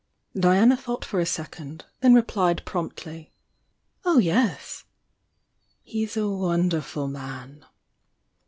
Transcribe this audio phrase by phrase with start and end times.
[0.33, 3.33] Diana thought for a second,— then replied promptly:
[4.03, 4.83] "Oh, yes!"
[5.83, 7.65] "He's a wonderful man